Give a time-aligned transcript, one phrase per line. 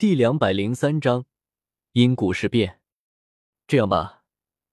[0.00, 1.26] 第两百零三章
[1.92, 2.80] 因果事变。
[3.66, 4.24] 这样吧，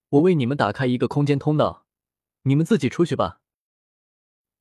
[0.07, 1.85] 我为你们打开一个空间通道，
[2.43, 3.42] 你们自己出去吧。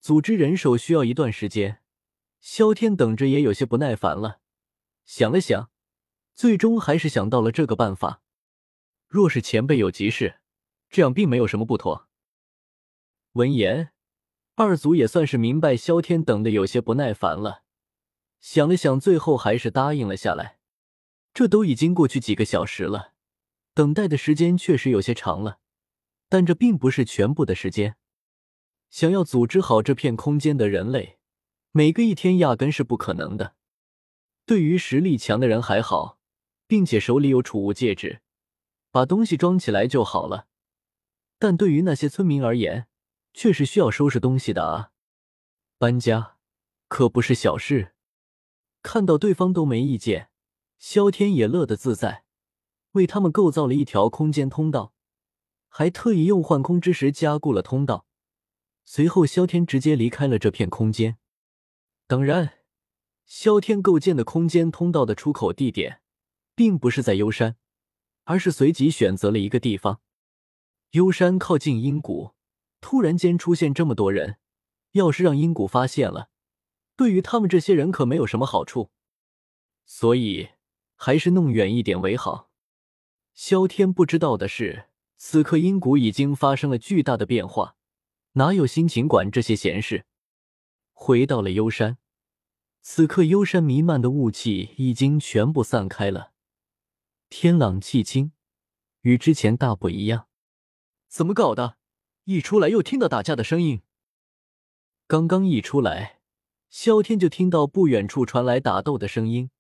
[0.01, 1.85] 组织人手需要一段时间，
[2.41, 4.41] 萧天等着也有些不耐烦了。
[5.05, 5.71] 想了想，
[6.35, 8.25] 最终还是想到了这个办法。
[9.07, 10.41] 若是前辈有急事，
[10.91, 12.09] 这样并没有什么不妥。
[13.35, 13.93] 闻言，
[14.57, 17.63] 二组也算是明白萧天等的有些不耐烦了。
[18.41, 20.56] 想了想，最后还是答应了下来。
[21.37, 23.13] 这都已经过去几个小时了，
[23.75, 25.59] 等待的时间确实有些长了，
[26.31, 27.97] 但这并不是全部的时间。
[28.89, 31.19] 想要组织好这片空间的人类，
[31.73, 33.55] 每个一天压根是不可能的。
[34.47, 36.19] 对于实力强的人还好，
[36.67, 38.23] 并且手里有储物戒指，
[38.91, 40.47] 把东西装起来就好了。
[41.39, 42.89] 但对于那些村民而言，
[43.35, 44.93] 却是需要收拾东西的啊！
[45.77, 46.39] 搬家
[46.89, 47.93] 可不是小事。
[48.83, 50.31] 看到对方都没意见，
[50.79, 52.25] 萧天也乐得自在，
[52.93, 54.93] 为他们构造了一条空间通道，
[55.69, 58.07] 还特意用幻空之石加固了通道。
[58.85, 61.19] 随后，萧天直接离开了这片空间。
[62.07, 62.59] 当然，
[63.25, 66.03] 萧天构建的空间通道的出口地点，
[66.55, 67.57] 并不是在幽山，
[68.25, 70.01] 而是随即选择了一个地方。
[70.93, 72.35] 幽山靠近阴谷，
[72.81, 74.39] 突然间出现这么多人，
[74.93, 76.31] 要是让阴谷发现了。
[76.95, 78.91] 对于他们这些人可没有什么好处，
[79.85, 80.51] 所以
[80.97, 82.51] 还是弄远一点为好。
[83.33, 87.77] 萧天不知道的是，此刻阴谷已经发生了巨大的变化，
[88.33, 90.07] 哪有心情管这些闲事？
[90.93, 91.99] 回到了幽山，
[92.81, 96.33] 此刻幽山弥漫的雾气已经全部散开了，
[97.29, 98.33] 天朗气清，
[99.03, 100.27] 与之前大不一样。
[101.09, 101.77] 怎么搞的？
[102.25, 103.83] 一出来又听到打架的声音。
[105.07, 106.17] 刚刚一出来。
[106.69, 109.51] 萧天就听到不远处传来打斗的声音，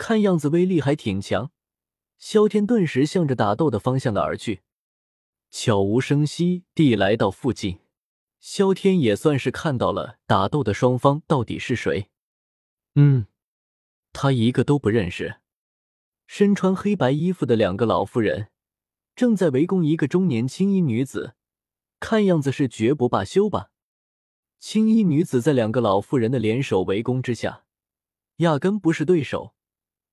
[0.00, 1.52] 看样子威力还挺强。
[2.16, 4.62] 萧天顿时向着打斗的方向的而去，
[5.50, 7.80] 悄无声息地来到附近。
[8.40, 12.08] 萧天也算是看到了打斗的双方到底是谁。
[12.94, 13.26] 嗯，
[14.14, 15.40] 他一个都不认识。
[16.26, 18.48] 身穿黑白衣服的两个老妇人
[19.14, 21.34] 正在围攻一个中年青衣女子，
[21.98, 23.70] 看样子是绝不罢休吧。
[24.58, 27.64] 青衣女子在两个老妇人的联手围攻之下，
[28.36, 29.54] 压根不是对手。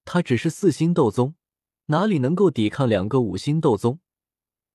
[0.09, 1.35] 他只是四星斗宗，
[1.87, 3.99] 哪里能够抵抗两个五星斗宗？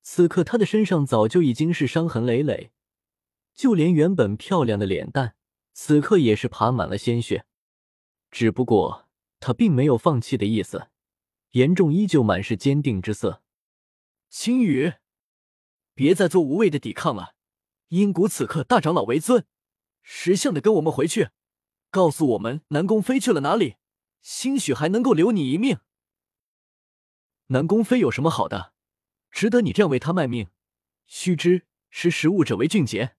[0.02, 2.70] 此刻他的身上早就已经是伤痕累累，
[3.54, 5.34] 就连原本漂亮的脸蛋，
[5.72, 7.46] 此刻也是爬满了鲜血。
[8.30, 9.08] 只不过
[9.40, 10.88] 他并没有放弃的意思，
[11.52, 13.42] 严重依旧满是坚定之色。
[14.28, 14.92] 青羽，
[15.94, 17.34] 别再做无谓的抵抗了，
[17.88, 19.46] 阴谷此刻大长老为尊。
[20.02, 21.30] 识相的跟我们回去，
[21.90, 23.76] 告诉我们南宫飞去了哪里，
[24.22, 25.80] 兴许还能够留你一命。
[27.48, 28.72] 南宫飞有什么好的，
[29.30, 30.48] 值得你这样为他卖命？
[31.04, 33.16] 须知识时务者为俊杰。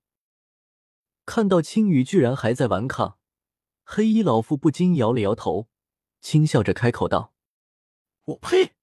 [1.25, 3.19] 看到青羽居然还在顽抗，
[3.83, 5.69] 黑衣老妇不禁摇了摇头，
[6.19, 7.33] 轻笑着开口道
[8.25, 8.73] ：“我呸！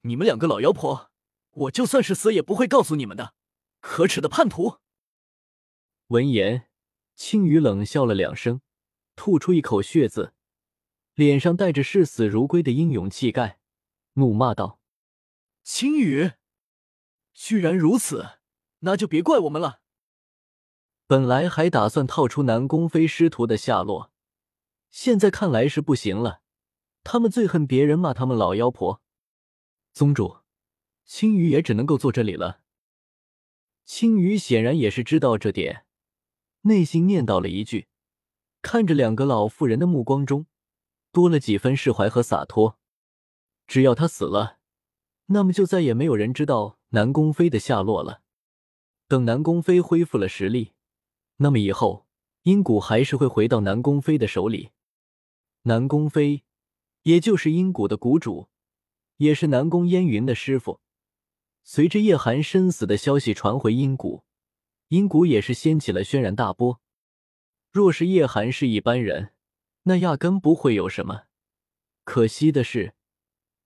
[0.00, 1.12] 你们两个老妖婆，
[1.50, 3.34] 我就算是死也不会告诉你们的，
[3.80, 4.78] 可耻的叛徒！”
[6.08, 6.68] 闻言。
[7.14, 8.60] 青羽冷笑了两声，
[9.14, 10.34] 吐出一口血渍，
[11.16, 13.58] 脸上带着视死如归的英勇气概，
[14.12, 14.80] 怒骂道
[15.64, 16.32] ：“青羽，
[17.32, 18.38] 居然如此，
[18.80, 19.80] 那就别怪我们了。”
[21.08, 24.12] 本来还打算套出南宫飞师徒的下落，
[24.90, 26.42] 现在看来是不行了。
[27.02, 29.00] 他们最恨别人骂他们老妖婆。
[29.94, 30.40] 宗主，
[31.06, 32.60] 青羽也只能够坐这里了。
[33.86, 35.86] 青羽显然也是知道这点。
[36.62, 37.88] 内心念叨了一句，
[38.60, 40.44] 看着两个老妇人的目光中
[41.16, 42.78] 多了几分释怀和洒脱。
[43.66, 44.58] 只要他死了，
[45.28, 48.20] 那么就再也没有人知道南宫飞的下落了。
[49.08, 50.74] 等南宫飞恢复了实力，
[51.38, 52.06] 那么以后
[52.42, 54.72] 阴谷还是会回到南宫飞的手里。
[55.62, 56.44] 南宫飞，
[57.04, 58.50] 也就是阴谷的谷主，
[59.16, 60.80] 也是南宫烟云的师傅。
[61.64, 64.24] 随着叶寒身死的消息传回阴谷。
[64.88, 66.78] 阴谷也是掀起了轩然大波。
[67.72, 69.32] 若是叶寒是一般人，
[69.88, 71.24] 那压根不会有什么。
[72.02, 72.94] 可惜的是，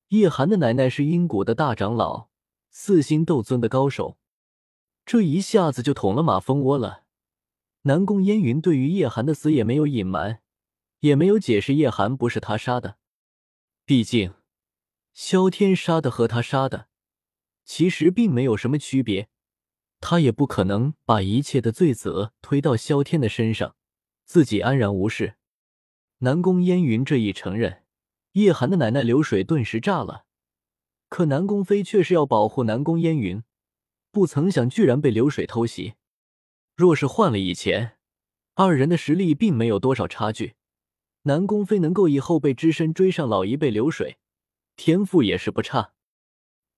[0.08, 2.28] 叶寒的奶奶是阴谷的大长老，
[2.70, 4.19] 四星斗尊的高手，
[5.06, 7.05] 这一下子就捅了马蜂窝了。
[7.82, 10.43] 南宫烟云对于叶寒的死也没有隐瞒，
[11.00, 12.99] 也没有解释叶寒不是他杀的。
[13.87, 14.34] 毕竟，
[15.14, 16.88] 萧天杀的和他杀的，
[17.64, 19.31] 其实并没有什么区别。
[20.00, 23.75] 他也不可能把一切的罪责推到萧天的身上，
[24.25, 25.37] 自己安然无事。
[26.22, 27.82] 南宫烟云这一承认，
[28.32, 30.26] 叶寒的奶奶流水顿时炸了。
[31.08, 33.43] 可南宫飞却是要保护南宫烟云，
[34.11, 35.94] 不曾想居然被流水偷袭。
[36.76, 37.96] 若是换了以前，
[38.55, 40.56] 二人的实力并没有多少差距。
[41.22, 44.19] 南宫飞能够以后辈之身追上老一辈流水，
[44.76, 45.94] 天赋也是不差。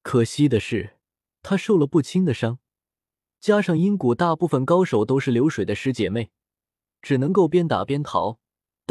[0.03, 0.99] 可惜的是，
[1.43, 2.61] 他受了不轻的伤，
[3.41, 6.31] 加上阴谷大部分高手都是流水的师姐妹，
[7.01, 8.39] 只能够边打边逃，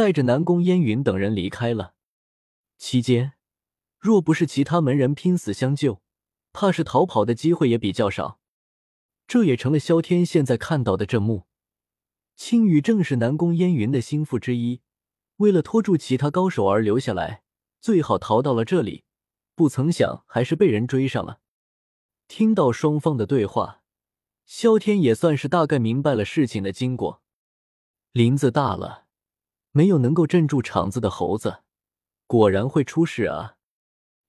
[0.01, 1.93] 带着南宫烟云等人离开了。
[2.79, 3.33] 期间。
[3.99, 6.01] 若不是其他门人拼死相救，
[6.51, 8.39] 怕是逃跑的机会也比较少。
[9.27, 11.45] 这也成了萧天现在看到的这幕。
[12.35, 14.81] 青羽正是南宫烟云的心腹之一，
[15.35, 17.43] 为了拖住其他高手而留下来，
[17.79, 19.03] 最好逃到了这里。
[19.53, 21.41] 不曾想还是被人追上了。
[22.27, 23.83] 听到双方的对话，
[24.47, 27.21] 萧天也算是大概明白了事情的经过。
[28.13, 29.00] 林子大了，
[29.71, 31.63] 没有能够镇住场子的猴子，
[32.27, 33.57] 果然会出事啊！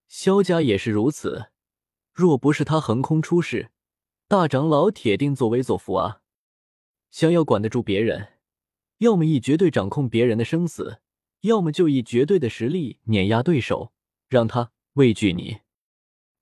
[0.08, 1.50] 萧家也是如此，
[2.12, 3.70] 若不是他横空出世，
[4.28, 6.20] 大长老铁定作威作福啊！
[7.10, 8.34] 想要管得住别人，
[8.98, 11.00] 要么以绝对掌控别人的生死，
[11.40, 13.92] 要么就以绝对的实力碾压对手，
[14.28, 15.60] 让他畏惧你。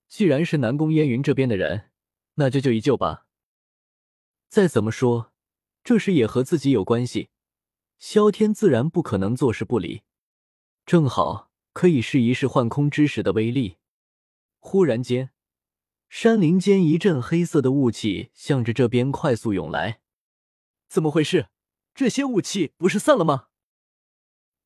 [0.07, 1.89] 既然是南宫烟云这边的人，
[2.35, 3.25] 那就救一救吧。
[4.47, 5.31] 再怎么说，
[5.83, 7.29] 这事也和自己有关系，
[8.01, 10.01] 萧天自然不可能坐视不理。
[10.85, 11.49] 正好。
[11.73, 13.77] 可以试一试幻空之石的威力。
[14.59, 15.29] 忽然间，
[16.09, 20.01] 山林间一阵黑色的雾气向着这边快速涌来。
[20.89, 21.47] 怎么回事？
[21.95, 23.47] 这些雾气不是散了吗？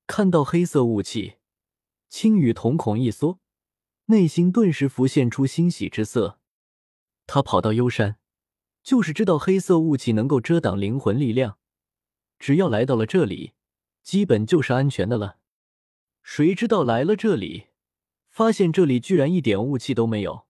[0.08, 1.36] 看到黑色雾气，
[2.10, 3.40] 青羽瞳孔一缩，
[4.06, 6.40] 内心顿时浮现出欣喜之色。
[7.28, 8.18] 他跑到幽山，
[8.82, 11.60] 就是知道黑色雾气能够遮挡灵魂力量，
[12.40, 13.54] 只要来到了这里，
[14.04, 15.40] 基本就是安全的了。
[16.24, 17.68] 谁知道来了这里，
[18.30, 20.48] 发现这里居然一点雾气都没有，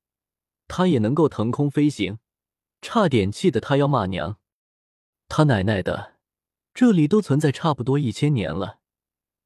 [0.67, 2.19] 他也能够腾空飞行，
[2.81, 4.39] 差点气得他要骂娘。
[5.27, 6.15] 他奶奶的，
[6.73, 8.79] 这里都存在差不多一千年了，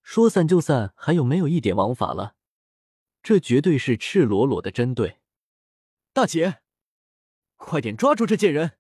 [0.01, 2.36] 说散就散，还有没有一点王法了？
[3.21, 5.19] 这绝对是赤裸裸的针对。
[6.13, 6.62] 大姐，
[7.57, 8.77] 快点抓住这贱人！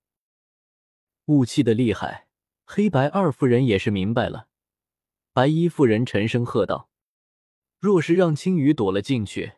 [1.25, 2.28] 雾气的厉害，
[2.71, 4.47] 黑白二夫人也是明白了。
[5.33, 6.91] 白衣妇人沉声喝道。
[7.79, 9.53] 若是让青羽躲了进去，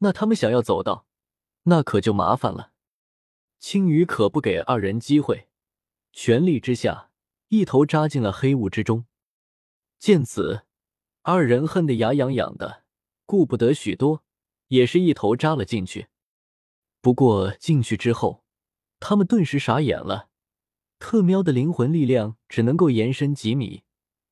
[0.00, 1.06] 那他们想要走到，
[1.62, 2.72] 那可就麻烦了。
[3.58, 5.48] 青羽可不给二人机会，
[6.12, 7.10] 全力之下，
[7.48, 9.06] 一头扎进了黑雾之中。
[9.98, 10.66] 见此，
[11.22, 12.84] 二人恨得牙痒痒的，
[13.24, 14.22] 顾不得许多，
[14.66, 16.08] 也是一头扎了进去。
[17.00, 18.44] 不过进去之后，
[18.98, 20.28] 他们顿时傻眼了。
[21.00, 23.82] 特喵的灵魂力量只能够延伸几米，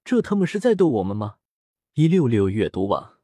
[0.04, 1.36] 这他妈是在逗我们吗？
[1.94, 3.17] 一六六阅读网。